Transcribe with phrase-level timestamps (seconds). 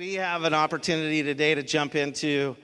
[0.00, 2.56] we have an opportunity today to jump into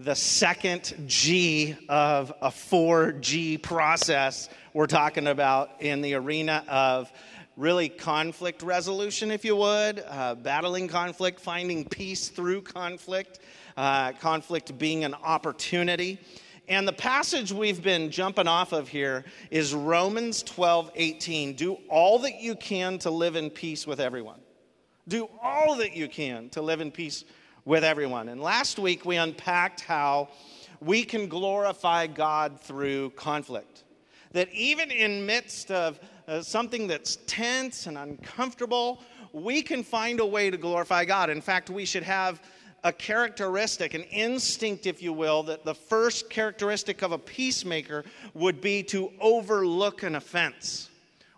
[0.00, 7.10] the second G of a 4G process we're talking about in the arena of
[7.56, 13.38] really conflict resolution, if you would, uh, battling conflict, finding peace through conflict,
[13.78, 16.20] uh, conflict being an opportunity.
[16.68, 21.54] And the passage we've been jumping off of here is Romans 12 18.
[21.54, 24.43] Do all that you can to live in peace with everyone.
[25.06, 27.24] Do all that you can to live in peace
[27.64, 28.28] with everyone.
[28.28, 30.28] And last week we unpacked how
[30.80, 33.84] we can glorify God through conflict.
[34.32, 40.26] That even in midst of uh, something that's tense and uncomfortable, we can find a
[40.26, 41.28] way to glorify God.
[41.28, 42.40] In fact, we should have
[42.82, 48.60] a characteristic, an instinct, if you will, that the first characteristic of a peacemaker would
[48.60, 50.90] be to overlook an offense.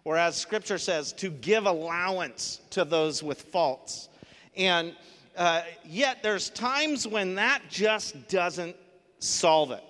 [0.07, 4.09] Or, as scripture says, to give allowance to those with faults.
[4.57, 4.95] And
[5.37, 8.77] uh, yet, there's times when that just doesn't
[9.19, 9.83] solve it.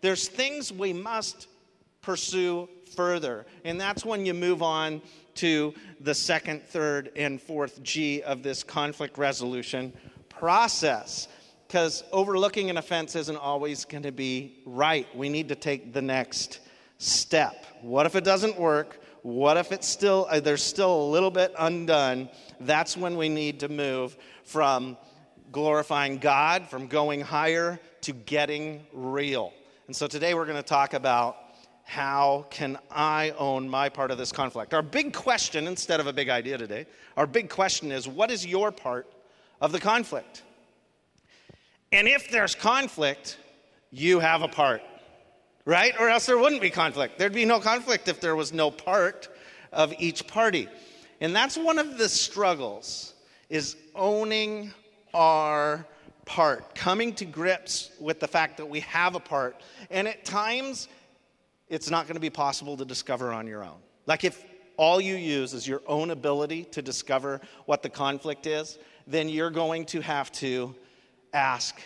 [0.00, 1.46] There's things we must
[2.00, 3.44] pursue further.
[3.62, 5.02] And that's when you move on
[5.34, 9.92] to the second, third, and fourth G of this conflict resolution
[10.30, 11.28] process.
[11.66, 15.06] Because overlooking an offense isn't always going to be right.
[15.14, 16.60] We need to take the next
[16.96, 17.66] step.
[17.82, 18.99] What if it doesn't work?
[19.22, 22.30] What if it's still uh, there's still a little bit undone?
[22.60, 24.96] That's when we need to move from
[25.52, 29.52] glorifying God, from going higher to getting real.
[29.86, 31.36] And so today we're going to talk about
[31.84, 34.72] how can I own my part of this conflict?
[34.72, 38.46] Our big question, instead of a big idea today, our big question is what is
[38.46, 39.06] your part
[39.60, 40.44] of the conflict?
[41.90, 43.38] And if there's conflict,
[43.90, 44.82] you have a part,
[45.64, 45.94] right?
[45.98, 47.18] Or else there wouldn't be conflict.
[47.18, 49.28] There'd be no conflict if there was no part
[49.72, 50.68] of each party.
[51.20, 53.14] And that's one of the struggles
[53.48, 54.72] is owning
[55.12, 55.86] our
[56.24, 59.60] part, coming to grips with the fact that we have a part.
[59.90, 60.88] And at times
[61.68, 63.78] it's not going to be possible to discover on your own.
[64.06, 64.44] Like if
[64.76, 69.50] all you use is your own ability to discover what the conflict is, then you're
[69.50, 70.74] going to have to
[71.34, 71.80] ask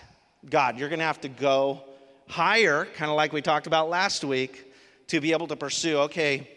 [0.48, 0.78] God.
[0.78, 1.82] You're going to have to go
[2.34, 4.72] higher, kind of like we talked about last week,
[5.06, 6.50] to be able to pursue okay,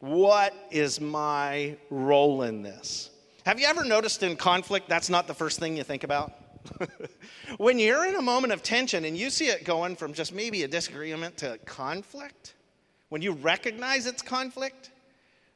[0.00, 3.10] what is my role in this?
[3.44, 6.32] Have you ever noticed in conflict that's not the first thing you think about?
[7.58, 10.62] when you're in a moment of tension and you see it going from just maybe
[10.62, 12.54] a disagreement to conflict,
[13.10, 14.90] when you recognize it's conflict,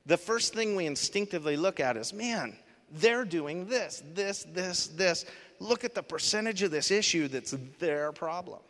[0.04, 2.54] the first thing we instinctively look at is man,
[2.92, 5.25] they're doing this, this, this, this.
[5.59, 8.60] Look at the percentage of this issue that's their problem.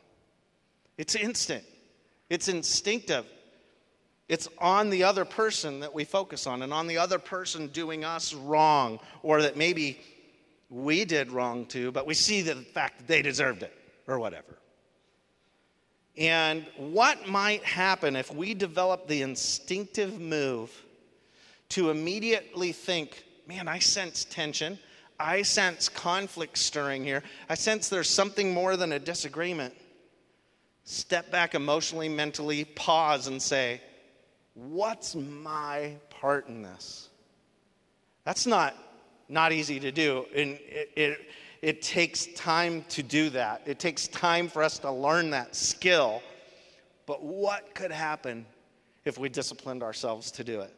[0.99, 1.65] It's instant,
[2.29, 3.25] it's instinctive.
[4.29, 8.05] It's on the other person that we focus on, and on the other person doing
[8.05, 10.01] us wrong, or that maybe
[10.69, 13.73] we did wrong too, but we see the fact that they deserved it
[14.07, 14.59] or whatever.
[16.19, 20.71] And what might happen if we develop the instinctive move
[21.71, 24.79] to immediately think, man, I sense tension.
[25.21, 27.23] I sense conflict stirring here.
[27.49, 29.75] I sense there's something more than a disagreement.
[30.91, 33.79] Step back emotionally, mentally, pause and say,
[34.55, 37.11] what's my part in this?
[38.25, 38.75] That's not
[39.29, 40.25] not easy to do.
[40.35, 41.19] And it, it,
[41.61, 43.61] it takes time to do that.
[43.67, 46.23] It takes time for us to learn that skill.
[47.05, 48.47] But what could happen
[49.05, 50.75] if we disciplined ourselves to do it?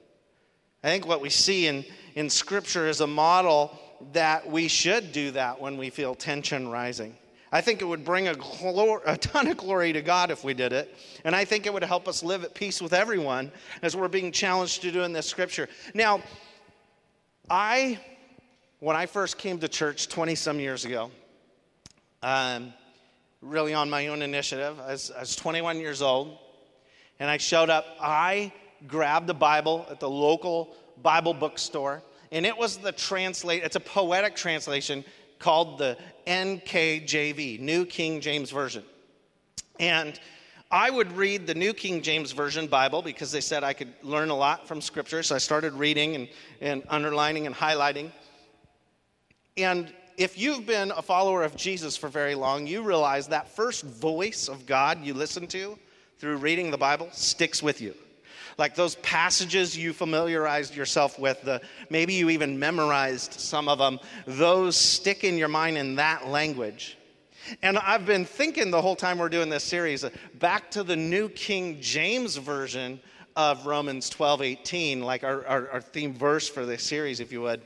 [0.82, 1.84] I think what we see in,
[2.16, 3.78] in Scripture is a model
[4.12, 7.14] that we should do that when we feel tension rising.
[7.52, 10.54] I think it would bring a, glor- a ton of glory to God if we
[10.54, 10.94] did it.
[11.24, 13.50] And I think it would help us live at peace with everyone
[13.82, 15.68] as we're being challenged to do in this Scripture.
[15.94, 16.22] Now,
[17.48, 17.98] I
[18.80, 21.10] when I first came to church 20 some years ago,
[22.22, 22.72] um,
[23.42, 26.38] really on my own initiative, I was, I was 21 years old,
[27.18, 27.84] and I showed up.
[28.00, 28.52] I
[28.86, 33.62] grabbed a Bible at the local Bible bookstore, and it was the translate.
[33.62, 35.04] It's a poetic translation
[35.40, 38.84] called the NKJV, New King James Version,
[39.80, 40.20] and
[40.70, 44.30] I would read the New King James Version Bible because they said I could learn
[44.30, 45.20] a lot from Scripture.
[45.24, 46.28] So I started reading and,
[46.60, 48.12] and underlining and highlighting.
[49.56, 53.82] And if you've been a follower of Jesus for very long, you realize that first
[53.82, 55.76] voice of God you listen to
[56.18, 57.94] through reading the Bible sticks with you.
[58.58, 63.98] Like those passages you familiarized yourself with, the, maybe you even memorized some of them,
[64.26, 66.96] those stick in your mind in that language.
[67.62, 70.04] And I've been thinking the whole time we're doing this series
[70.38, 73.00] back to the New King James Version
[73.36, 77.40] of Romans 12 18, like our, our, our theme verse for this series, if you
[77.42, 77.62] would.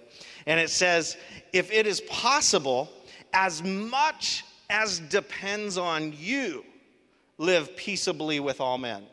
[0.47, 1.17] And it says,
[1.53, 2.91] If it is possible,
[3.33, 6.65] as much as depends on you,
[7.39, 9.05] live peaceably with all men.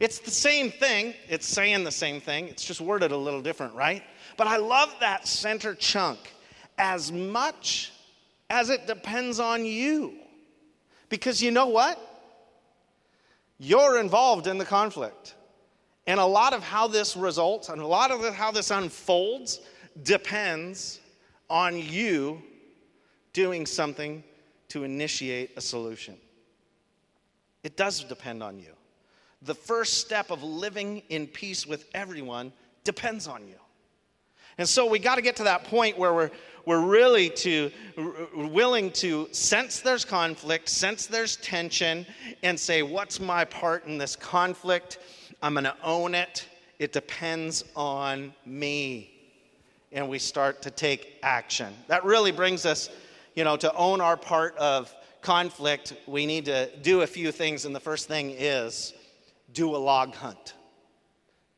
[0.00, 1.14] It's the same thing.
[1.28, 2.48] It's saying the same thing.
[2.48, 4.02] It's just worded a little different, right?
[4.36, 6.18] But I love that center chunk.
[6.78, 7.92] As much
[8.50, 10.14] as it depends on you.
[11.08, 11.98] Because you know what?
[13.58, 15.34] You're involved in the conflict.
[16.06, 19.60] And a lot of how this results and a lot of how this unfolds
[20.02, 21.00] depends
[21.48, 22.42] on you
[23.32, 24.24] doing something
[24.68, 26.16] to initiate a solution.
[27.62, 28.72] It does depend on you.
[29.44, 32.52] The first step of living in peace with everyone
[32.84, 33.56] depends on you.
[34.58, 36.30] And so we got to get to that point where we're,
[36.66, 37.70] we're really to,
[38.34, 42.06] willing to sense there's conflict, sense there's tension,
[42.42, 44.98] and say, what's my part in this conflict?
[45.42, 46.46] I'm going to own it.
[46.78, 49.10] It depends on me.
[49.90, 51.74] And we start to take action.
[51.88, 52.90] That really brings us,
[53.34, 55.94] you know, to own our part of conflict.
[56.06, 57.64] We need to do a few things.
[57.64, 58.94] And the first thing is
[59.52, 60.54] do a log hunt.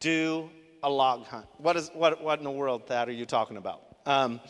[0.00, 0.50] Do
[0.82, 1.46] a log hunt.
[1.58, 3.82] What, is, what, what in the world, Thad, are you talking about?
[4.06, 4.40] Um,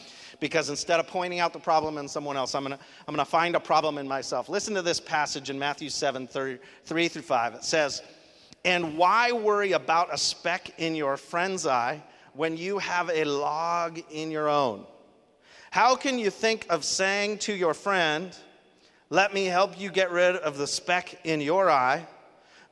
[0.41, 3.25] because instead of pointing out the problem in someone else, I'm going to I'm to
[3.25, 4.49] find a problem in myself.
[4.49, 7.55] Listen to this passage in Matthew 7 3 through 5.
[7.55, 8.03] It says,
[8.65, 12.03] And why worry about a speck in your friend's eye
[12.33, 14.87] when you have a log in your own?
[15.71, 18.37] How can you think of saying to your friend,
[19.11, 22.09] Let me help you get rid of the speck in your eye,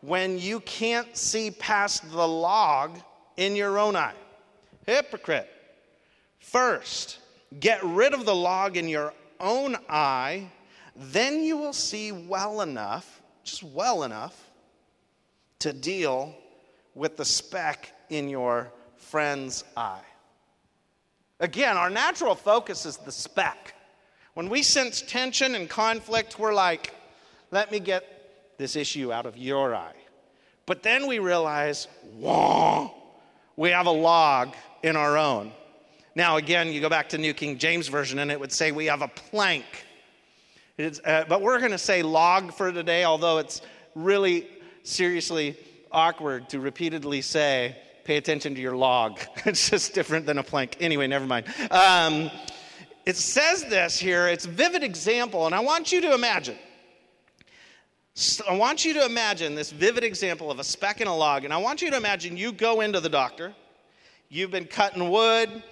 [0.02, 2.98] when you can't see past the log
[3.36, 4.14] in your own eye?
[4.86, 5.48] Hypocrite.
[6.38, 7.18] First,
[7.58, 10.50] get rid of the log in your own eye,
[10.94, 14.50] then you will see well enough, just well enough,
[15.60, 16.34] to deal
[16.94, 20.04] with the speck in your friend's eye.
[21.40, 23.74] Again, our natural focus is the speck.
[24.34, 26.94] When we sense tension and conflict, we're like,
[27.50, 28.21] let me get
[28.62, 29.96] this issue out of your eye.
[30.66, 32.94] But then we realize, whoa,
[33.56, 34.54] we have a log
[34.84, 35.50] in our own.
[36.14, 38.86] Now, again, you go back to New King James Version, and it would say we
[38.86, 39.64] have a plank.
[40.78, 43.62] Uh, but we're going to say log for today, although it's
[43.96, 44.46] really
[44.84, 45.56] seriously
[45.90, 49.18] awkward to repeatedly say, pay attention to your log.
[49.44, 50.76] it's just different than a plank.
[50.78, 51.46] Anyway, never mind.
[51.72, 52.30] Um,
[53.06, 56.56] it says this here, it's a vivid example, and I want you to imagine.
[58.46, 61.52] I want you to imagine this vivid example of a speck in a log, and
[61.52, 63.54] I want you to imagine you go into the doctor,
[64.28, 65.62] you've been cutting wood,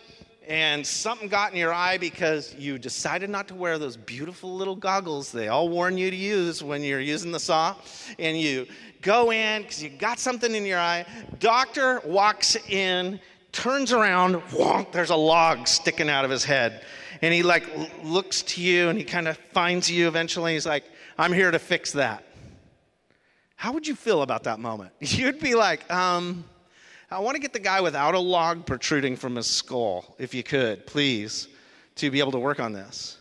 [0.49, 4.75] and something got in your eye because you decided not to wear those beautiful little
[4.75, 7.77] goggles they all warn you to use when you're using the saw,
[8.19, 8.67] and you
[9.03, 11.05] go in because you got something in your eye.
[11.41, 13.21] Doctor walks in,
[13.53, 14.43] turns around,
[14.93, 16.87] there's a log sticking out of his head.
[17.21, 17.67] And he like
[18.03, 20.55] looks to you and he kind of finds you eventually.
[20.55, 20.85] He's like,
[21.19, 22.25] I'm here to fix that.
[23.61, 24.91] How would you feel about that moment?
[25.01, 26.45] You'd be like, um,
[27.11, 30.43] I want to get the guy without a log protruding from his skull, if you
[30.43, 31.47] could, please,
[31.97, 33.19] to be able to work on this.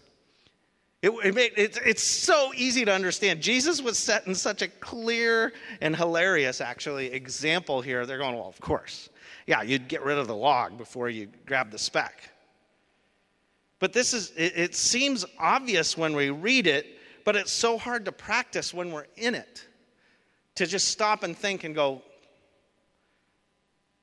[1.01, 3.41] It, it, it, it's so easy to understand.
[3.41, 5.51] Jesus was setting such a clear
[5.81, 8.05] and hilarious, actually, example here.
[8.05, 9.09] They're going, well, of course.
[9.45, 12.29] Yeah, you'd get rid of the log before you grab the speck.
[13.79, 18.05] But this is, it, it seems obvious when we read it, but it's so hard
[18.05, 19.65] to practice when we're in it.
[20.59, 22.01] To just stop and think and go,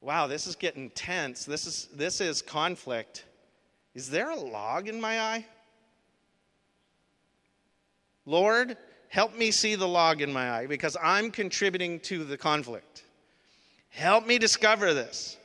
[0.01, 1.45] wow, this is getting tense.
[1.45, 3.27] This is, this is conflict.
[3.95, 5.45] Is there a log in my eye?
[8.25, 8.79] Lord,
[9.11, 13.05] help me see the log in my eye because I'm contributing to the conflict.
[13.91, 15.37] Help me discover this.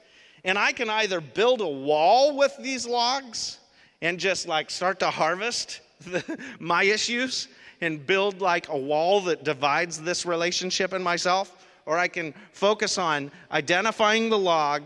[0.46, 3.60] And I can either build a wall with these logs
[4.02, 7.50] and just like start to harvest the, my issues
[7.82, 12.98] and build like a wall that divides this relationship and myself, or I can focus
[12.98, 14.84] on identifying the log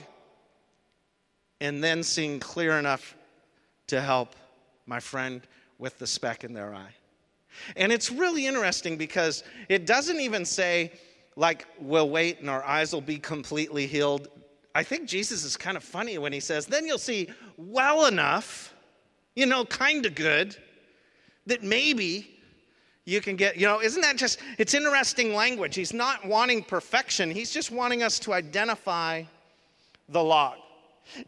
[1.62, 3.16] and then seeing clear enough
[3.88, 4.36] to help
[4.86, 5.42] my friend
[5.78, 6.94] with the speck in their eye.
[7.76, 10.92] And it's really interesting because it doesn't even say,
[11.36, 14.30] like, we'll wait and our eyes will be completely healed.
[14.74, 18.74] I think Jesus is kind of funny when he says, then you'll see well enough,
[19.36, 20.58] you know, kind of good,
[21.46, 22.35] that maybe
[23.06, 25.76] you can get, you know, isn't that just, it's interesting language.
[25.76, 29.24] He's not wanting perfection, he's just wanting us to identify
[30.10, 30.58] the log.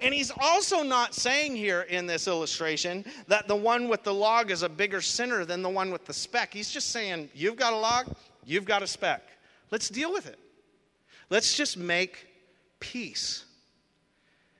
[0.02, 4.50] And he's also not saying here in this illustration that the one with the log
[4.50, 6.52] is a bigger sinner than the one with the speck.
[6.52, 8.08] He's just saying, you've got a log,
[8.44, 9.22] you've got a speck.
[9.70, 10.40] Let's deal with it.
[11.30, 12.28] Let's just make
[12.80, 13.46] peace.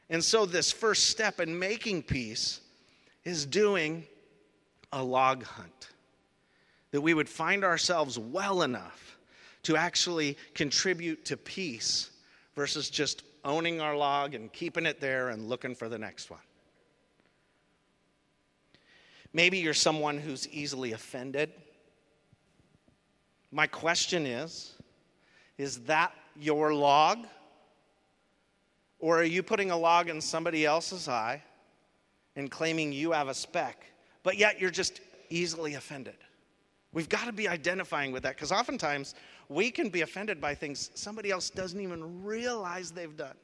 [0.10, 2.62] And so, this first step in making peace
[3.26, 4.06] is doing
[4.94, 5.90] a log hunt,
[6.92, 9.18] that we would find ourselves well enough
[9.64, 12.12] to actually contribute to peace
[12.56, 16.40] versus just owning our log and keeping it there and looking for the next one.
[19.34, 21.52] Maybe you're someone who's easily offended.
[23.52, 24.74] My question is
[25.58, 27.26] is that your log?
[29.00, 31.44] Or are you putting a log in somebody else's eye
[32.36, 33.86] and claiming you have a speck,
[34.24, 36.16] but yet you're just easily offended?
[36.98, 39.14] We've got to be identifying with that because oftentimes
[39.50, 43.36] we can be offended by things somebody else doesn't even realize they've done.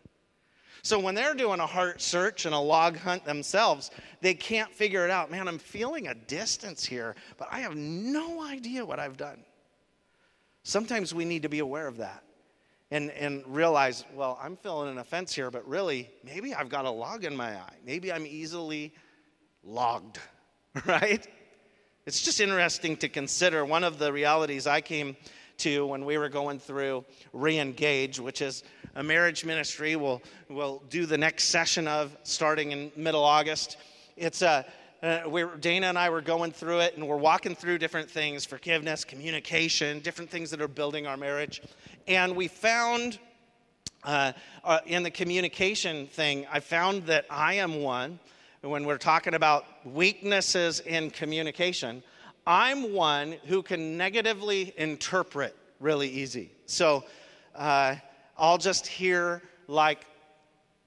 [0.82, 3.92] So when they're doing a heart search and a log hunt themselves,
[4.22, 5.30] they can't figure it out.
[5.30, 9.46] Man, I'm feeling a distance here, but I have no idea what I've done.
[10.64, 12.24] Sometimes we need to be aware of that
[12.90, 16.90] and, and realize, well, I'm feeling an offense here, but really, maybe I've got a
[16.90, 17.76] log in my eye.
[17.86, 18.96] Maybe I'm easily
[19.64, 20.18] logged,
[20.88, 21.28] right?
[22.06, 23.64] It's just interesting to consider.
[23.64, 25.16] One of the realities I came
[25.60, 31.06] to when we were going through Reengage, which is a marriage ministry we'll, we'll do
[31.06, 33.78] the next session of starting in middle August.
[34.18, 34.66] It's a
[35.02, 38.44] uh, we Dana and I were going through it, and we're walking through different things
[38.44, 41.62] forgiveness, communication, different things that are building our marriage.
[42.06, 43.18] And we found
[44.04, 44.34] uh,
[44.66, 48.20] uh, in the communication thing, I found that I am one,
[48.64, 52.02] when we're talking about weaknesses in communication,
[52.48, 56.50] I'm one who can negatively interpret really easy.
[56.66, 57.04] So
[57.56, 57.96] uh,
[58.38, 60.06] I'll just hear like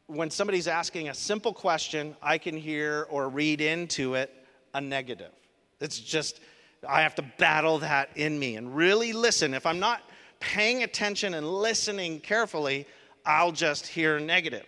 [0.06, 4.33] when somebody's asking a simple question, I can hear or read into it
[4.73, 5.33] a negative.
[5.80, 6.40] It's just,
[6.88, 9.52] I have to battle that in me and really listen.
[9.52, 10.00] If I'm not
[10.40, 12.87] paying attention and listening carefully,
[13.26, 14.64] I'll just hear negative.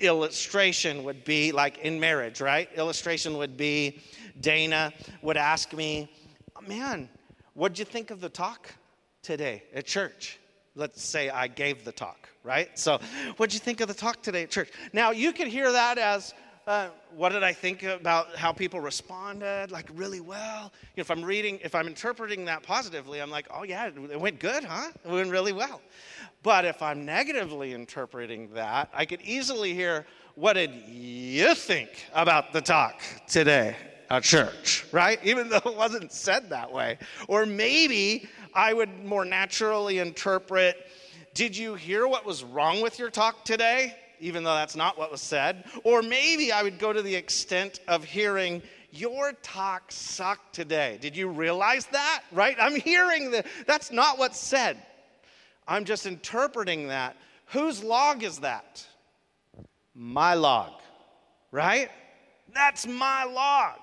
[0.00, 2.68] Illustration would be like in marriage, right?
[2.76, 4.00] Illustration would be
[4.40, 6.10] Dana would ask me,
[6.66, 7.08] Man,
[7.54, 8.74] what'd you think of the talk
[9.22, 10.38] today at church?
[10.74, 12.78] Let's say I gave the talk right?
[12.78, 13.00] So,
[13.36, 14.70] what'd you think of the talk today at church?
[14.92, 16.32] Now, you could hear that as,
[16.66, 19.70] uh, what did I think about how people responded?
[19.70, 20.72] Like, really well.
[20.94, 24.20] You know, if I'm reading, if I'm interpreting that positively, I'm like, oh, yeah, it
[24.20, 24.90] went good, huh?
[25.04, 25.80] It went really well.
[26.42, 32.52] But if I'm negatively interpreting that, I could easily hear, what did you think about
[32.52, 33.76] the talk today?
[34.08, 35.18] at church, right?
[35.24, 36.96] Even though it wasn't said that way.
[37.26, 40.76] Or maybe I would more naturally interpret
[41.34, 43.94] did you hear what was wrong with your talk today?
[44.20, 45.64] Even though that's not what was said.
[45.84, 50.98] Or maybe I would go to the extent of hearing, Your talk sucked today.
[51.00, 52.22] Did you realize that?
[52.32, 52.56] Right?
[52.60, 53.46] I'm hearing that.
[53.66, 54.76] That's not what's said.
[55.68, 57.16] I'm just interpreting that.
[57.46, 58.86] Whose log is that?
[59.94, 60.72] My log,
[61.50, 61.90] right?
[62.52, 63.78] That's my log.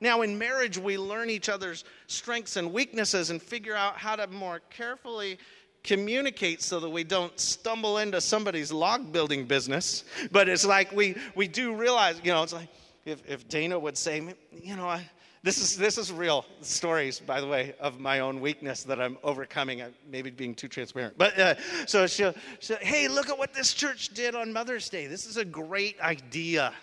[0.00, 4.26] Now, in marriage, we learn each other's strengths and weaknesses and figure out how to
[4.26, 5.38] more carefully
[5.86, 10.04] communicate so that we don't stumble into somebody's log building business.
[10.32, 12.68] But it's like we, we do realize, you know, it's like
[13.04, 15.08] if, if Dana would say, you know, I,
[15.42, 19.16] this is, this is real stories, by the way, of my own weakness that I'm
[19.22, 19.80] overcoming.
[19.80, 21.16] I maybe being too transparent.
[21.16, 21.54] But uh,
[21.86, 25.06] so she'll, she'll, hey, look at what this church did on Mother's Day.
[25.06, 26.74] This is a great idea,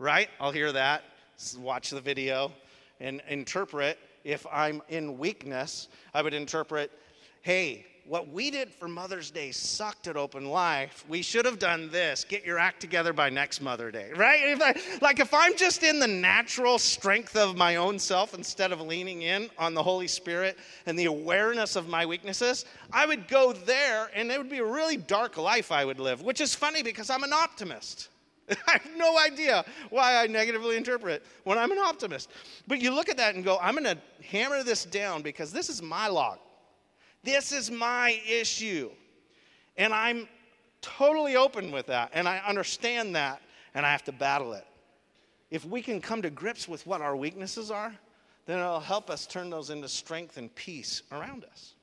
[0.00, 0.28] right?
[0.40, 1.04] I'll hear that,
[1.58, 2.50] watch the video,
[2.98, 3.98] and interpret.
[4.24, 6.90] If I'm in weakness, I would interpret,
[7.42, 11.04] hey, what we did for Mother's Day sucked at Open Life.
[11.08, 12.24] We should have done this.
[12.24, 14.40] Get your act together by next Mother Day, right?
[14.44, 18.70] If I, like if I'm just in the natural strength of my own self instead
[18.70, 23.26] of leaning in on the Holy Spirit and the awareness of my weaknesses, I would
[23.26, 26.54] go there and it would be a really dark life I would live, which is
[26.54, 28.08] funny because I'm an optimist.
[28.68, 32.30] I have no idea why I negatively interpret when I'm an optimist.
[32.68, 35.68] But you look at that and go, I'm going to hammer this down because this
[35.68, 36.38] is my log.
[37.26, 38.88] This is my issue.
[39.76, 40.28] And I'm
[40.80, 42.10] totally open with that.
[42.14, 43.42] And I understand that.
[43.74, 44.64] And I have to battle it.
[45.50, 47.92] If we can come to grips with what our weaknesses are,
[48.46, 51.74] then it'll help us turn those into strength and peace around us.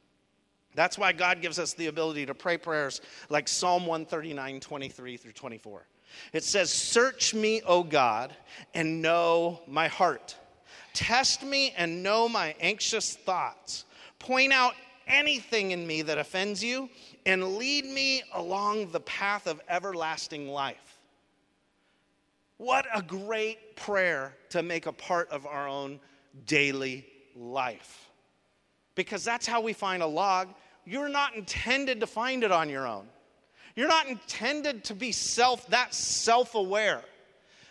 [0.76, 5.34] That's why God gives us the ability to pray prayers like Psalm 139, 23 through
[5.34, 5.86] 24.
[6.32, 8.34] It says, Search me, O God,
[8.74, 10.38] and know my heart.
[10.94, 13.84] Test me and know my anxious thoughts.
[14.20, 14.74] Point out
[15.08, 16.90] anything in me that offends you
[17.26, 21.00] and lead me along the path of everlasting life.
[22.58, 26.00] What a great prayer to make a part of our own
[26.46, 27.06] daily
[27.36, 28.10] life.
[28.96, 30.50] Because that's how we find a log.
[30.86, 33.08] You're not intended to find it on your own.
[33.76, 37.02] You're not intended to be self that self-aware.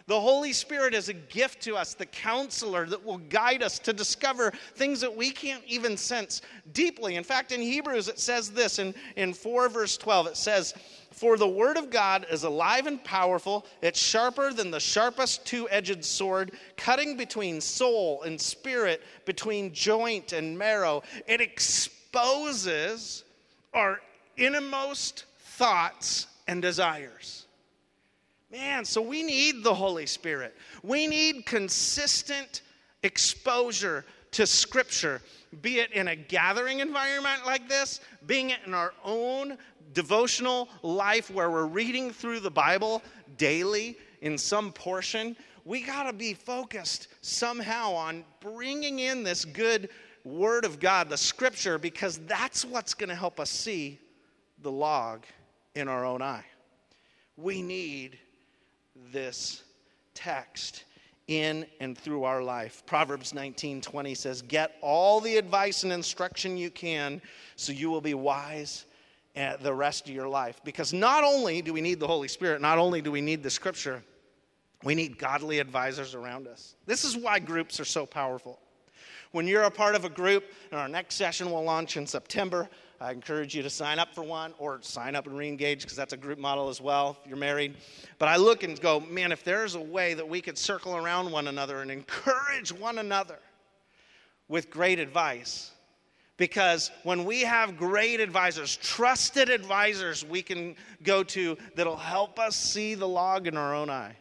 [0.07, 3.93] The Holy Spirit is a gift to us, the counselor that will guide us to
[3.93, 6.43] discover things that we can't even sense
[6.73, 7.17] deeply.
[7.17, 10.75] In fact, in Hebrews, it says this in, in 4 verse 12 it says,
[11.13, 15.69] For the word of God is alive and powerful, it's sharper than the sharpest two
[15.71, 21.03] edged sword, cutting between soul and spirit, between joint and marrow.
[21.29, 23.25] It exposes
[23.73, 24.01] our
[24.37, 27.47] innermost thoughts and desires.
[28.53, 30.55] Man, so we need the Holy Spirit.
[30.83, 32.61] We need consistent
[33.03, 35.23] exposure to Scripture,
[35.63, 39.57] be it in a gathering environment like this, being it in our own
[39.95, 43.03] devotional life where we're reading through the Bible
[43.39, 45.35] daily in some portion.
[45.65, 49.89] We got to be focused somehow on bringing in this good
[50.25, 53.99] Word of God, the Scripture, because that's what's going to help us see
[54.61, 55.25] the log
[55.75, 56.45] in our own eye.
[57.39, 58.19] We need
[59.13, 59.63] this
[60.15, 60.85] text
[61.29, 62.85] in and through our life.
[62.87, 67.23] Proverbs 19:20 says, "Get all the advice and instruction you can
[67.57, 68.85] so you will be wise
[69.35, 72.61] eh, the rest of your life." Because not only do we need the Holy Spirit,
[72.61, 74.03] not only do we need the scripture,
[74.83, 76.75] we need godly advisors around us.
[76.87, 78.61] This is why groups are so powerful.
[79.31, 82.69] When you're a part of a group, and our next session will launch in September,
[83.03, 85.97] I encourage you to sign up for one or sign up and re engage because
[85.97, 87.75] that's a group model as well if you're married.
[88.21, 91.33] But I look and go, man, if there's a way that we could circle around
[91.33, 93.41] one another and encourage one another
[94.47, 95.73] with great advice,
[96.37, 102.55] because when we have great advisors, trusted advisors we can go to that'll help us
[102.55, 104.15] see the log in our own eye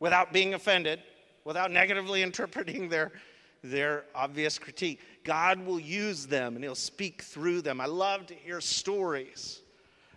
[0.00, 1.00] without being offended,
[1.44, 3.12] without negatively interpreting their,
[3.62, 5.00] their obvious critique.
[5.24, 7.80] God will use them and He'll speak through them.
[7.80, 9.60] I love to hear stories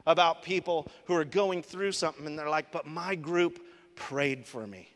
[0.06, 3.60] about people who are going through something and they're like, but my group
[3.96, 4.90] prayed for me.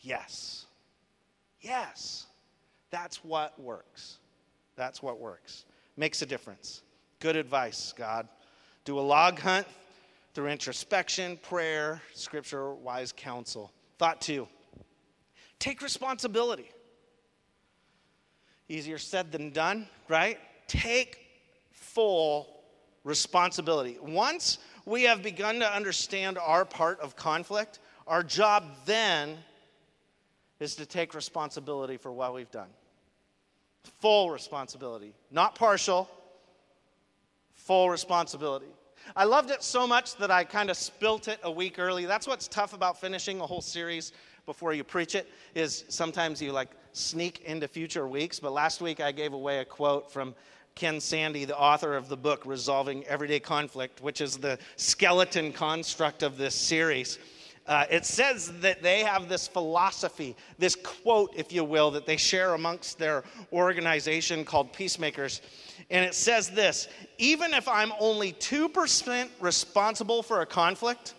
[0.00, 0.66] Yes.
[1.60, 2.26] Yes.
[2.90, 4.18] That's what works.
[4.76, 5.64] That's what works.
[5.96, 6.82] Makes a difference.
[7.20, 8.28] Good advice, God.
[8.84, 9.66] Do a log hunt
[10.34, 13.72] through introspection, prayer, scripture, wise counsel.
[13.98, 14.48] Thought two
[15.64, 16.68] take responsibility.
[18.68, 20.38] Easier said than done, right?
[20.68, 21.18] Take
[21.72, 22.46] full
[23.02, 23.96] responsibility.
[24.02, 29.38] Once we have begun to understand our part of conflict, our job then
[30.60, 32.68] is to take responsibility for what we've done.
[34.00, 36.10] Full responsibility, not partial,
[37.54, 38.66] full responsibility.
[39.16, 42.04] I loved it so much that I kind of spilt it a week early.
[42.04, 44.12] That's what's tough about finishing a whole series
[44.46, 48.40] before you preach it is sometimes you like sneak into future weeks.
[48.40, 50.34] But last week I gave away a quote from
[50.74, 56.22] Ken Sande, the author of the book Resolving Everyday Conflict, which is the skeleton construct
[56.22, 57.18] of this series.
[57.66, 62.16] Uh, it says that they have this philosophy, this quote, if you will, that they
[62.16, 65.40] share amongst their organization called Peacemakers.
[65.90, 71.14] And it says this even if I'm only 2% responsible for a conflict,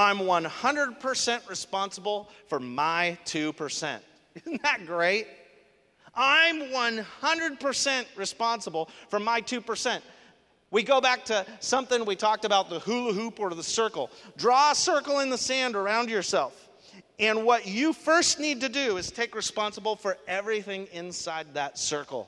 [0.00, 4.00] I'm 100% responsible for my 2%.
[4.34, 5.26] Isn't that great?
[6.14, 10.00] I'm 100% responsible for my 2%.
[10.70, 14.10] We go back to something we talked about the hula hoop or the circle.
[14.38, 16.70] Draw a circle in the sand around yourself.
[17.18, 22.26] And what you first need to do is take responsible for everything inside that circle.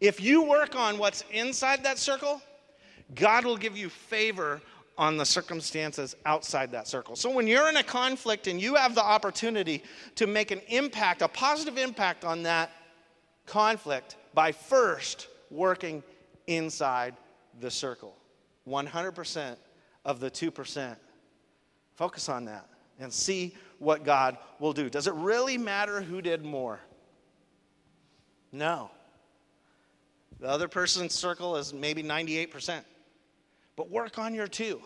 [0.00, 2.40] If you work on what's inside that circle,
[3.16, 4.62] God will give you favor
[4.96, 7.16] on the circumstances outside that circle.
[7.16, 9.82] So when you're in a conflict and you have the opportunity
[10.14, 12.70] to make an impact, a positive impact on that
[13.46, 16.02] conflict by first working
[16.46, 17.14] inside
[17.60, 18.16] the circle.
[18.68, 19.56] 100%
[20.04, 20.96] of the 2%.
[21.96, 24.88] Focus on that and see what God will do.
[24.88, 26.80] Does it really matter who did more?
[28.52, 28.90] No.
[30.40, 32.82] The other person's circle is maybe 98%.
[33.76, 34.80] But work on your two.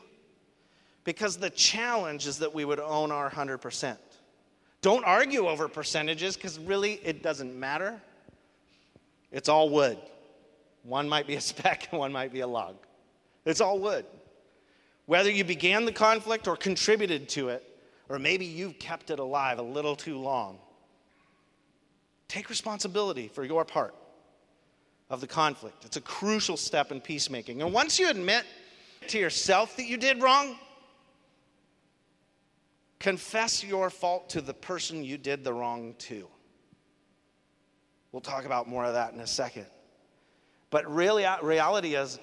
[1.04, 3.96] Because the challenge is that we would own our 100%.
[4.80, 8.00] Don't argue over percentages because really it doesn't matter.
[9.32, 9.98] It's all wood.
[10.82, 12.76] One might be a speck and one might be a log.
[13.44, 14.04] It's all wood.
[15.06, 17.64] Whether you began the conflict or contributed to it,
[18.10, 20.58] or maybe you've kept it alive a little too long,
[22.26, 23.94] take responsibility for your part
[25.10, 25.84] of the conflict.
[25.84, 27.62] It's a crucial step in peacemaking.
[27.62, 28.44] And once you admit
[29.06, 30.56] to yourself that you did wrong,
[32.98, 36.28] confess your fault to the person you did the wrong to.
[38.12, 39.66] We'll talk about more of that in a second.
[40.70, 42.18] But really, uh, reality is,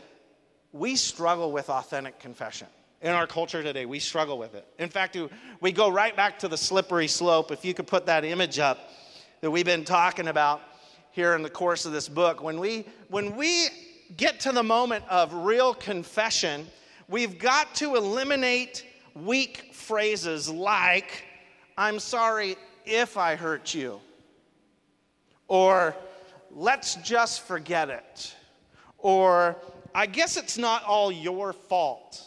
[0.72, 2.68] we struggle with authentic confession.
[3.02, 3.86] in our culture today.
[3.86, 4.66] We struggle with it.
[4.80, 5.16] In fact,
[5.62, 7.52] we go right back to the slippery slope.
[7.52, 8.90] If you could put that image up
[9.42, 10.62] that we've been talking about
[11.12, 13.68] here in the course of this book, when we when we
[14.18, 16.68] get to the moment of real confession,
[17.08, 21.24] we've got to eliminate weak phrases like,
[21.78, 24.00] I'm sorry if I hurt you,
[25.48, 25.96] or
[26.52, 28.36] let's just forget it,
[28.98, 29.56] or
[29.94, 32.22] I guess it's not all your fault.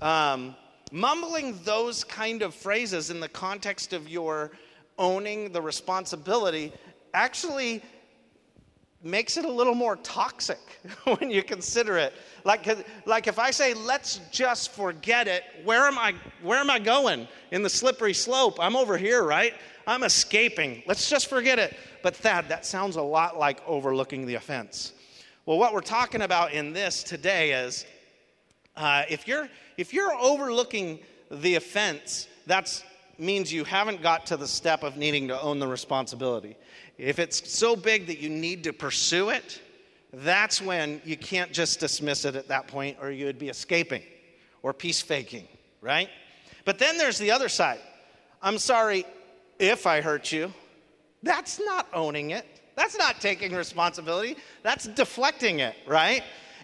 [0.00, 0.54] Um,
[0.92, 4.52] mumbling those kind of phrases in the context of your
[4.98, 6.72] owning the responsibility
[7.14, 7.82] actually
[9.02, 10.58] makes it a little more toxic
[11.18, 12.12] when you consider it.
[12.44, 12.66] Like,
[13.06, 17.28] like if I say, let's just forget it, where am I, where am I going?
[17.50, 18.58] In the slippery slope.
[18.60, 19.54] I'm over here, right?
[19.86, 20.82] I'm escaping.
[20.86, 21.76] Let's just forget it.
[22.02, 24.92] But Thad, that sounds a lot like overlooking the offense.
[25.46, 27.86] Well, what we're talking about in this today is
[28.76, 32.82] uh, if, you're, if you're overlooking the offense, that
[33.18, 36.56] means you haven't got to the step of needing to own the responsibility.
[36.96, 39.60] If it's so big that you need to pursue it,
[40.12, 44.02] that's when you can't just dismiss it at that point or you would be escaping
[44.62, 45.46] or peace faking,
[45.80, 46.08] right?
[46.64, 47.80] But then there's the other side.
[48.42, 49.04] I'm sorry
[49.58, 50.52] if I hurt you.
[51.22, 52.46] That's not owning it.
[52.76, 54.36] That's not taking responsibility.
[54.62, 56.22] That's deflecting it, right?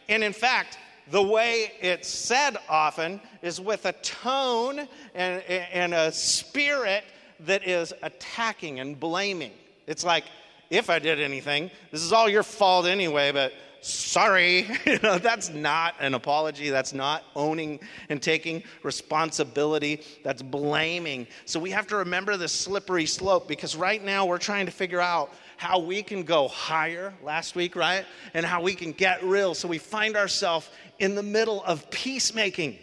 [0.08, 0.78] And in fact,
[1.10, 7.04] the way it's said often is with a tone and, and a spirit
[7.40, 9.52] that is attacking and blaming.
[9.86, 10.24] It's like,
[10.70, 13.52] if I did anything, this is all your fault anyway, but
[13.84, 14.66] sorry.
[14.86, 16.70] you know, that's not an apology.
[16.70, 20.00] That's not owning and taking responsibility.
[20.22, 21.26] That's blaming.
[21.44, 25.00] So we have to remember the slippery slope because right now we're trying to figure
[25.00, 25.32] out
[25.64, 28.05] how we can go higher last week, right?
[28.35, 29.55] And how we can get real.
[29.55, 32.79] So we find ourselves in the middle of peacemaking,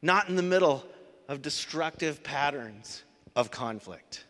[0.00, 0.82] not in the middle
[1.28, 3.04] of destructive patterns
[3.36, 4.24] of conflict.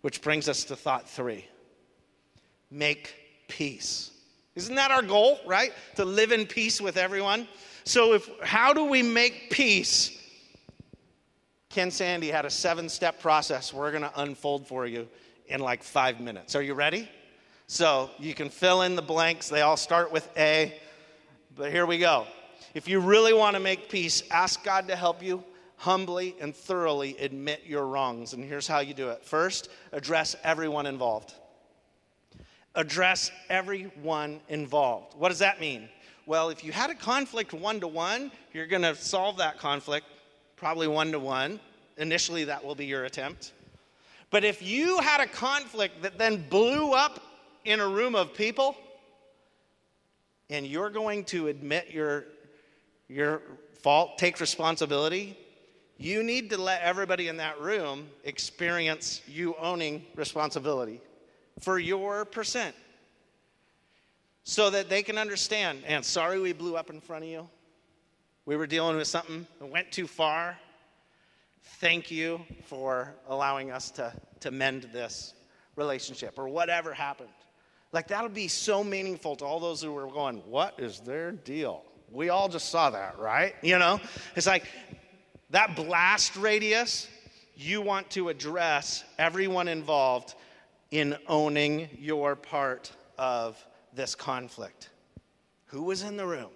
[0.00, 1.46] Which brings us to thought three
[2.72, 3.14] make
[3.46, 4.10] peace.
[4.56, 5.72] Isn't that our goal, right?
[5.94, 7.46] To live in peace with everyone.
[7.84, 10.10] So, if how do we make peace?
[11.70, 15.08] Ken Sande had a seven step process we're going to unfold for you
[15.48, 16.54] in like five minutes.
[16.54, 17.08] Are you ready?
[17.66, 19.48] So, you can fill in the blanks.
[19.48, 20.74] They all start with A,
[21.54, 22.26] but here we go.
[22.74, 25.44] If you really want to make peace, ask God to help you
[25.76, 28.32] humbly and thoroughly admit your wrongs.
[28.32, 31.34] And here's how you do it first, address everyone involved.
[32.74, 35.14] Address everyone involved.
[35.16, 35.88] What does that mean?
[36.26, 40.06] Well, if you had a conflict one to one, you're going to solve that conflict
[40.56, 41.58] probably one to one.
[41.96, 43.52] Initially, that will be your attempt.
[44.30, 47.20] But if you had a conflict that then blew up
[47.64, 48.76] in a room of people,
[50.50, 52.24] and you're going to admit your,
[53.08, 53.42] your
[53.82, 55.36] fault, take responsibility,
[55.98, 61.00] you need to let everybody in that room experience you owning responsibility
[61.60, 62.74] for your percent
[64.44, 65.82] so that they can understand.
[65.86, 67.48] And sorry we blew up in front of you.
[68.46, 70.56] We were dealing with something that went too far.
[71.76, 75.34] Thank you for allowing us to, to mend this
[75.76, 77.28] relationship or whatever happened.
[77.92, 81.84] Like, that'll be so meaningful to all those who are going, What is their deal?
[82.10, 83.54] We all just saw that, right?
[83.62, 84.00] You know?
[84.34, 84.64] It's like,
[85.50, 87.08] that blast radius,
[87.56, 90.34] you want to address everyone involved
[90.90, 93.62] in owning your part of
[93.94, 94.90] this conflict.
[95.66, 96.50] Who was in the room?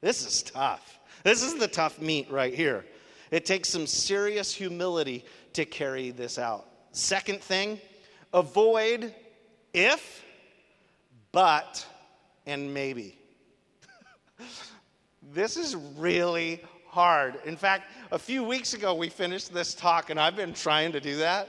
[0.00, 0.98] This is tough.
[1.22, 2.84] This is the tough meat right here.
[3.30, 6.66] It takes some serious humility to carry this out.
[6.92, 7.80] Second thing,
[8.32, 9.14] avoid
[9.72, 10.24] if,
[11.32, 11.86] but,
[12.46, 13.18] and maybe.
[15.32, 17.36] this is really hard.
[17.44, 21.00] In fact, a few weeks ago we finished this talk, and I've been trying to
[21.00, 21.48] do that.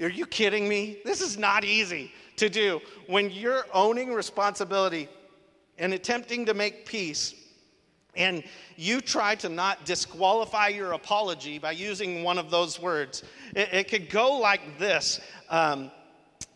[0.00, 0.98] Are you kidding me?
[1.04, 2.80] This is not easy to do.
[3.06, 5.08] When you're owning responsibility
[5.76, 7.34] and attempting to make peace,
[8.16, 8.42] and
[8.76, 13.22] you try to not disqualify your apology by using one of those words,
[13.54, 15.20] it, it could go like this.
[15.48, 15.90] Um,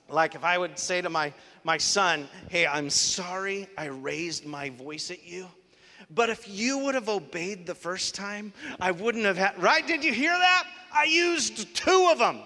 [0.08, 1.32] like if I would say to my,
[1.64, 5.46] my son, Hey, I'm sorry I raised my voice at you.
[6.10, 9.86] But if you would have obeyed the first time, I wouldn't have had, right?
[9.86, 10.64] Did you hear that?
[10.92, 12.40] I used two of them.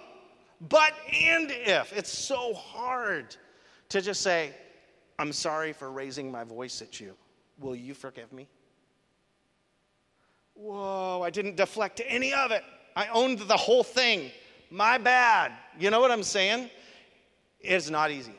[0.60, 1.92] But and if.
[1.92, 3.36] It's so hard
[3.88, 4.52] to just say,
[5.18, 7.14] I'm sorry for raising my voice at you.
[7.58, 8.46] Will you forgive me?
[10.56, 12.64] Whoa, I didn't deflect any of it.
[12.96, 14.30] I owned the whole thing.
[14.70, 15.52] My bad.
[15.78, 16.70] You know what I'm saying?
[17.60, 18.32] It's not easy.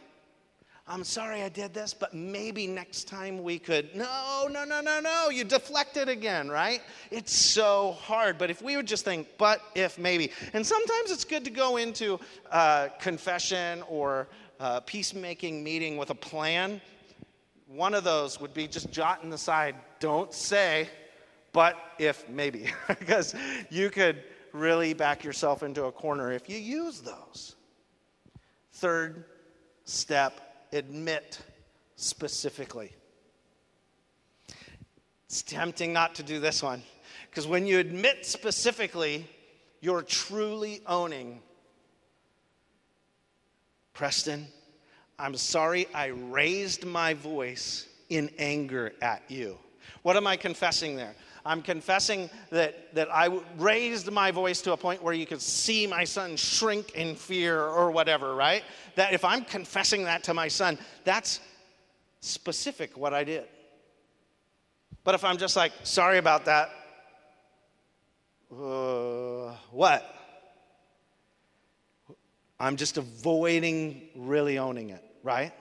[0.89, 3.93] I'm sorry I did this, but maybe next time we could.
[3.93, 5.29] No, no, no, no, no.
[5.29, 6.81] You deflect it again, right?
[7.11, 8.37] It's so hard.
[8.37, 10.31] But if we would just think, but if maybe.
[10.53, 12.19] And sometimes it's good to go into
[12.51, 14.29] uh, confession or
[14.61, 16.79] uh, peacemaking meeting with a plan.
[17.67, 20.87] One of those would be just jot in the side, don't say,
[21.53, 23.35] but if maybe, because
[23.69, 27.55] you could really back yourself into a corner if you use those.
[28.73, 29.25] Third
[29.85, 31.39] step admit
[31.95, 32.91] specifically.
[35.25, 36.81] It's tempting not to do this one
[37.29, 39.27] because when you admit specifically,
[39.81, 41.41] you're truly owning.
[43.93, 44.47] Preston,
[45.19, 49.57] I'm sorry I raised my voice in anger at you.
[50.03, 51.15] What am I confessing there?
[51.45, 55.87] I'm confessing that, that I raised my voice to a point where you could see
[55.87, 58.63] my son shrink in fear or whatever, right?
[58.95, 61.39] That if I'm confessing that to my son, that's
[62.19, 63.45] specific what I did.
[65.05, 66.69] But if I'm just like, sorry about that,
[68.51, 70.15] uh, what?
[72.59, 75.53] I'm just avoiding really owning it, right?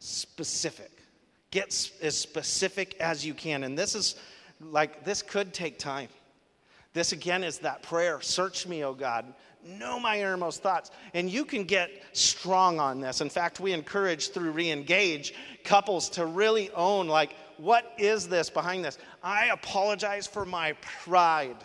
[0.00, 0.90] Specific.
[1.54, 3.62] Get as specific as you can.
[3.62, 4.16] And this is
[4.60, 6.08] like this could take time.
[6.94, 9.32] This again is that prayer Search me, O God.
[9.64, 10.90] Know my innermost thoughts.
[11.14, 13.20] And you can get strong on this.
[13.20, 15.30] In fact, we encourage through Reengage
[15.62, 18.98] couples to really own, like, what is this behind this?
[19.22, 20.72] I apologize for my
[21.04, 21.56] pride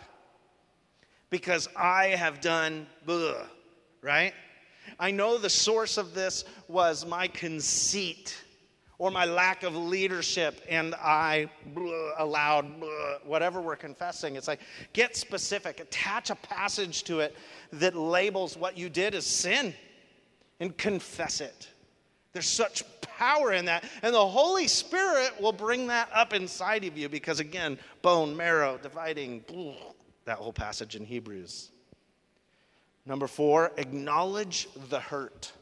[1.30, 3.42] because I have done, blah,
[4.02, 4.34] right?
[5.00, 8.36] I know the source of this was my conceit
[9.00, 11.48] or my lack of leadership and I
[12.18, 12.66] allowed
[13.24, 14.36] whatever we're confessing.
[14.36, 14.60] It's like
[14.92, 17.34] get specific, attach a passage to it
[17.72, 19.72] that labels what you did as sin
[20.60, 21.70] and confess it.
[22.34, 23.84] There's such power in that.
[24.02, 28.78] And the Holy Spirit will bring that up inside of you because, again, bone, marrow,
[28.82, 29.46] dividing,
[30.26, 31.70] that whole passage in Hebrews.
[33.06, 35.52] Number four, acknowledge the hurt.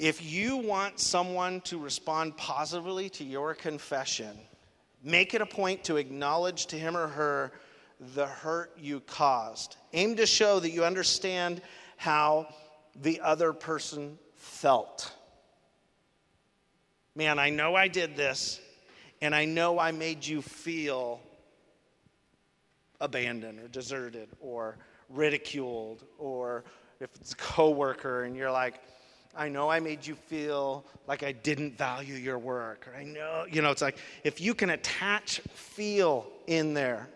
[0.00, 4.34] If you want someone to respond positively to your confession,
[5.04, 7.52] make it a point to acknowledge to him or her
[8.14, 9.76] the hurt you caused.
[9.92, 11.60] Aim to show that you understand
[11.98, 12.48] how
[13.02, 15.12] the other person felt.
[17.14, 18.58] Man, I know I did this,
[19.20, 21.20] and I know I made you feel
[23.02, 24.78] abandoned or deserted or
[25.10, 26.64] ridiculed, or
[27.00, 28.80] if it's a coworker and you're like,
[29.36, 32.88] I know I made you feel like I didn't value your work.
[32.88, 37.08] Or I know, you know, it's like if you can attach feel in there,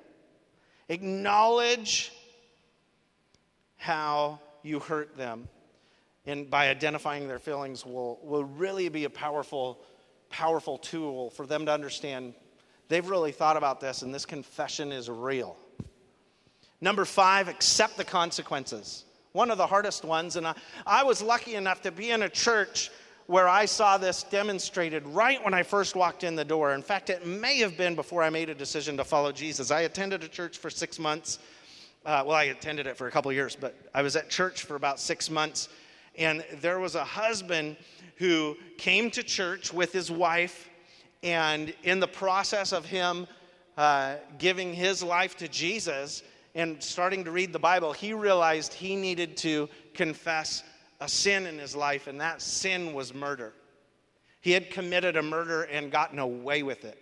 [0.88, 2.12] acknowledge
[3.76, 5.48] how you hurt them.
[6.26, 9.80] And by identifying their feelings will, will really be a powerful,
[10.30, 12.34] powerful tool for them to understand
[12.88, 15.56] they've really thought about this and this confession is real.
[16.80, 20.36] Number five, accept the consequences one of the hardest ones.
[20.36, 20.54] And I,
[20.86, 22.92] I was lucky enough to be in a church
[23.26, 26.72] where I saw this demonstrated right when I first walked in the door.
[26.72, 29.72] In fact, it may have been before I made a decision to follow Jesus.
[29.72, 31.40] I attended a church for six months.
[32.06, 34.76] Uh, well, I attended it for a couple years, but I was at church for
[34.76, 35.68] about six months.
[36.16, 37.76] And there was a husband
[38.16, 40.70] who came to church with his wife.
[41.24, 43.26] And in the process of him
[43.76, 46.22] uh, giving his life to Jesus,
[46.54, 50.62] and starting to read the Bible, he realized he needed to confess
[51.00, 53.52] a sin in his life, and that sin was murder.
[54.40, 56.98] He had committed a murder and gotten away with it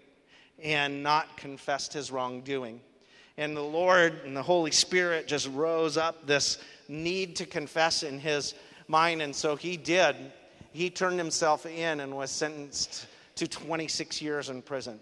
[0.62, 2.80] and not confessed his wrongdoing.
[3.36, 8.18] And the Lord and the Holy Spirit just rose up this need to confess in
[8.18, 8.54] his
[8.88, 10.16] mind, and so he did.
[10.72, 15.00] He turned himself in and was sentenced to 26 years in prison.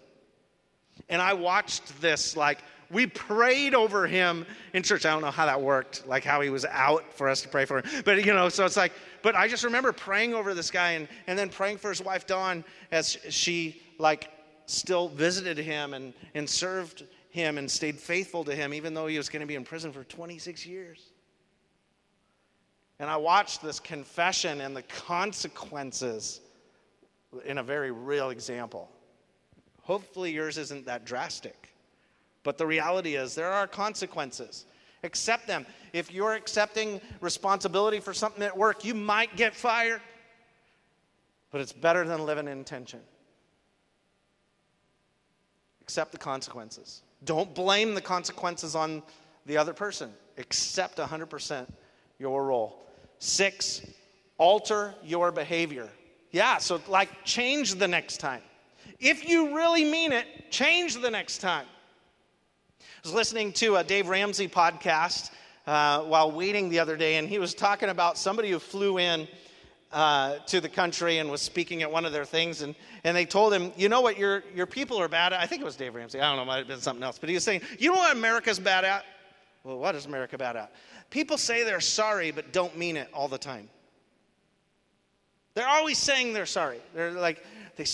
[1.09, 2.59] And I watched this like
[2.91, 5.05] we prayed over him in church.
[5.05, 7.65] I don't know how that worked, like how he was out for us to pray
[7.65, 8.03] for him.
[8.03, 11.07] But, you know, so it's like, but I just remember praying over this guy and,
[11.27, 14.29] and then praying for his wife, Dawn, as she, like,
[14.65, 19.17] still visited him and, and served him and stayed faithful to him, even though he
[19.17, 21.11] was going to be in prison for 26 years.
[22.99, 26.41] And I watched this confession and the consequences
[27.45, 28.89] in a very real example.
[29.83, 31.73] Hopefully, yours isn't that drastic.
[32.43, 34.65] But the reality is, there are consequences.
[35.03, 35.65] Accept them.
[35.93, 40.01] If you're accepting responsibility for something at work, you might get fired,
[41.51, 42.99] but it's better than living in tension.
[45.81, 47.01] Accept the consequences.
[47.25, 49.03] Don't blame the consequences on
[49.45, 50.11] the other person.
[50.37, 51.67] Accept 100%
[52.19, 52.79] your role.
[53.19, 53.81] Six,
[54.37, 55.89] alter your behavior.
[56.31, 58.41] Yeah, so like change the next time.
[58.99, 61.65] If you really mean it, change the next time.
[62.79, 65.31] I was listening to a Dave Ramsey podcast
[65.65, 69.27] uh, while waiting the other day, and he was talking about somebody who flew in
[69.91, 73.25] uh, to the country and was speaking at one of their things, and, and they
[73.25, 75.39] told him, You know what your, your people are bad at?
[75.39, 76.19] I think it was Dave Ramsey.
[76.19, 77.17] I don't know, it might have been something else.
[77.19, 79.03] But he was saying, You know what America's bad at?
[79.63, 80.73] Well, what is America bad at?
[81.09, 83.69] People say they're sorry, but don't mean it all the time.
[85.53, 86.79] They're always saying they're sorry.
[86.95, 87.43] They're like,
[87.75, 87.85] they,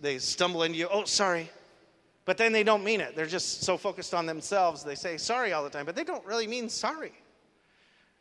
[0.00, 1.50] they stumble into you, oh, sorry.
[2.24, 3.16] But then they don't mean it.
[3.16, 6.24] They're just so focused on themselves, they say sorry all the time, but they don't
[6.24, 7.12] really mean sorry.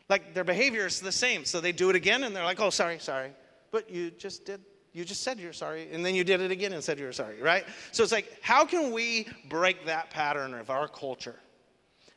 [0.10, 1.46] Like their behavior is the same.
[1.46, 3.32] So they do it again and they're like, oh, sorry, sorry.
[3.72, 4.60] But you just did,
[4.92, 5.88] you just said you're sorry.
[5.92, 7.64] And then you did it again and said you're sorry, right?
[7.92, 11.40] So it's like, how can we break that pattern of our culture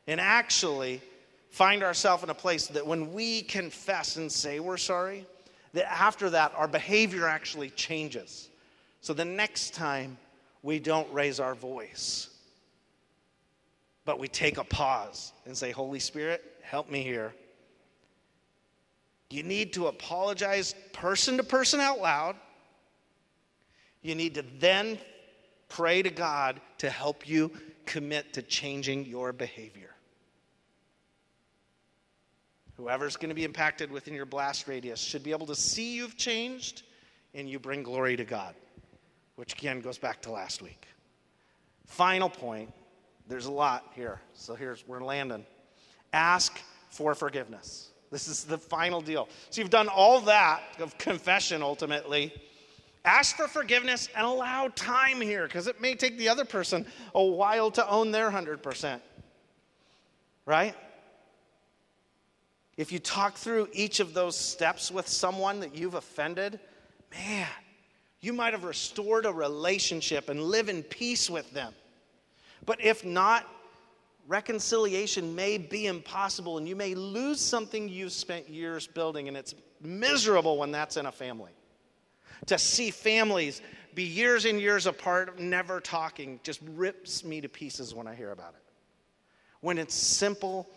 [0.06, 1.02] and actually
[1.50, 5.26] find ourselves in a place that when we confess and say we're sorry,
[5.74, 8.48] that after that, our behavior actually changes.
[9.00, 10.16] So the next time,
[10.62, 12.30] we don't raise our voice,
[14.06, 17.34] but we take a pause and say, Holy Spirit, help me here.
[19.30, 22.36] You need to apologize person to person out loud.
[24.00, 24.98] You need to then
[25.68, 27.50] pray to God to help you
[27.84, 29.90] commit to changing your behavior.
[32.76, 36.16] Whoever's going to be impacted within your blast radius should be able to see you've
[36.16, 36.82] changed
[37.34, 38.54] and you bring glory to God,
[39.36, 40.86] which again goes back to last week.
[41.86, 42.72] Final point
[43.28, 45.46] there's a lot here, so here's we're landing.
[46.12, 46.60] Ask
[46.90, 47.90] for forgiveness.
[48.10, 49.28] This is the final deal.
[49.50, 52.32] So you've done all that of confession ultimately.
[53.04, 57.22] Ask for forgiveness and allow time here because it may take the other person a
[57.22, 59.00] while to own their 100%.
[60.46, 60.74] Right?
[62.76, 66.58] If you talk through each of those steps with someone that you've offended,
[67.12, 67.48] man,
[68.20, 71.72] you might have restored a relationship and live in peace with them.
[72.66, 73.46] But if not,
[74.26, 79.54] reconciliation may be impossible and you may lose something you've spent years building, and it's
[79.80, 81.52] miserable when that's in a family.
[82.46, 83.62] To see families
[83.94, 88.32] be years and years apart, never talking, just rips me to pieces when I hear
[88.32, 88.62] about it.
[89.60, 90.68] When it's simple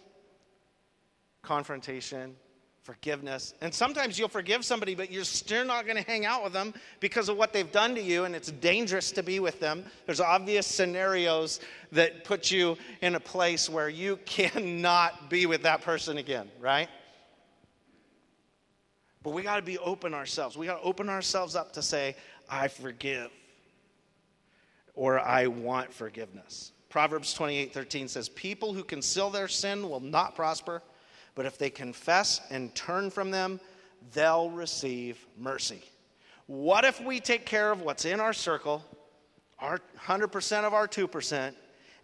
[1.47, 2.35] confrontation,
[2.83, 3.53] forgiveness.
[3.61, 6.73] And sometimes you'll forgive somebody, but you're still not going to hang out with them
[6.99, 9.85] because of what they've done to you, and it's dangerous to be with them.
[10.05, 11.61] There's obvious scenarios
[11.93, 16.89] that put you in a place where you cannot be with that person again, right?
[19.23, 20.57] But we got to be open ourselves.
[20.57, 22.17] We got to open ourselves up to say,
[22.49, 23.31] I forgive,
[24.95, 26.73] or I want forgiveness.
[26.89, 30.81] Proverbs 28 13 says, People who conceal their sin will not prosper
[31.37, 33.61] but if they confess and turn from them,
[34.11, 35.83] they'll receive mercy.
[36.47, 38.83] What if we take care of what's in our circle,
[39.59, 41.53] our 100% of our 2%,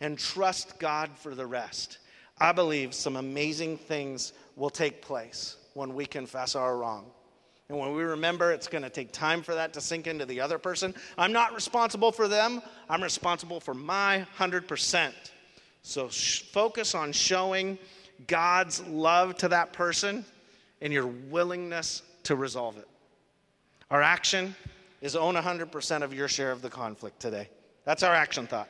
[0.02, 1.98] and trust God for the rest?
[2.38, 7.10] I believe some amazing things will take place when we confess our wrong.
[7.70, 10.42] And when we remember it's going to take time for that to sink into the
[10.42, 15.12] other person, I'm not responsible for them, I'm responsible for my 100%.
[15.82, 17.80] So sh- focus on showing
[18.28, 20.26] God's love to that person
[20.82, 22.88] and your willingness to resolve it.
[23.90, 24.56] Our action
[25.02, 27.50] is own 100% of your share of the conflict today.
[27.86, 28.70] That's our action thought.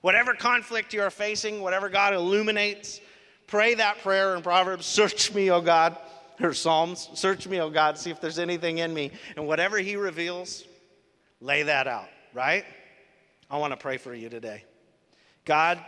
[0.00, 3.00] Whatever conflict you are facing, whatever God illuminates,
[3.46, 5.96] pray that prayer in Proverbs Search me, O God,
[6.40, 9.10] or Psalms, search me, O God, see if there's anything in me.
[9.36, 10.64] And whatever He reveals,
[11.40, 12.64] lay that out, right?
[13.50, 14.64] I want to pray for you today.
[15.44, 15.82] God,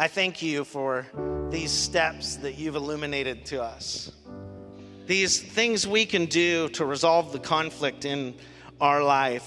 [0.00, 1.04] I thank you for
[1.50, 4.10] these steps that you've illuminated to us.
[5.04, 8.34] These things we can do to resolve the conflict in
[8.80, 9.46] our life.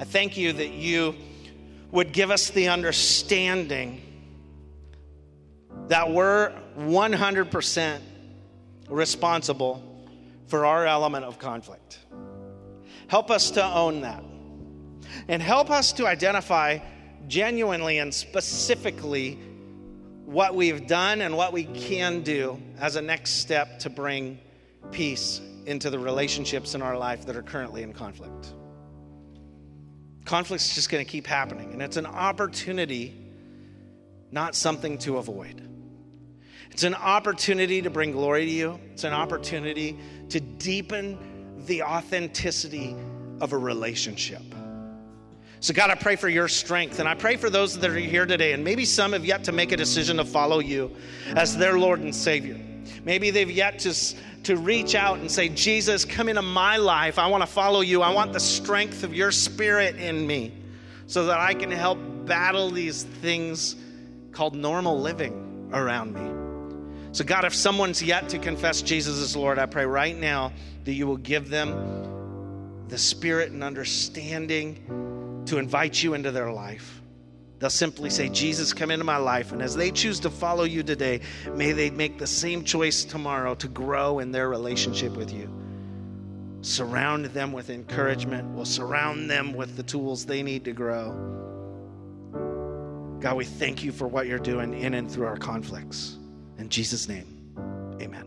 [0.00, 1.14] I thank you that you
[1.92, 4.02] would give us the understanding
[5.86, 8.00] that we're 100%
[8.88, 10.04] responsible
[10.48, 12.00] for our element of conflict.
[13.06, 14.24] Help us to own that.
[15.28, 16.80] And help us to identify
[17.28, 19.38] genuinely and specifically
[20.24, 24.38] what we've done and what we can do as a next step to bring
[24.90, 28.52] peace into the relationships in our life that are currently in conflict.
[30.24, 33.14] Conflict's just going to keep happening, and it's an opportunity,
[34.32, 35.62] not something to avoid.
[36.72, 38.80] It's an opportunity to bring glory to you.
[38.92, 39.98] It's an opportunity
[40.30, 42.96] to deepen the authenticity
[43.40, 44.42] of a relationship.
[45.60, 47.00] So, God, I pray for your strength.
[47.00, 49.52] And I pray for those that are here today, and maybe some have yet to
[49.52, 50.94] make a decision to follow you
[51.28, 52.60] as their Lord and Savior.
[53.04, 53.94] Maybe they've yet to,
[54.44, 57.18] to reach out and say, Jesus, come into my life.
[57.18, 58.02] I want to follow you.
[58.02, 60.52] I want the strength of your spirit in me
[61.06, 63.76] so that I can help battle these things
[64.32, 66.32] called normal living around me.
[67.12, 70.52] So, God, if someone's yet to confess Jesus as Lord, I pray right now
[70.84, 75.15] that you will give them the spirit and understanding
[75.46, 77.00] to invite you into their life.
[77.58, 79.52] They'll simply say, Jesus, come into my life.
[79.52, 81.20] And as they choose to follow you today,
[81.54, 85.50] may they make the same choice tomorrow to grow in their relationship with you.
[86.60, 88.48] Surround them with encouragement.
[88.54, 91.12] We'll surround them with the tools they need to grow.
[93.20, 96.18] God, we thank you for what you're doing in and through our conflicts.
[96.58, 97.26] In Jesus' name,
[98.00, 98.25] amen.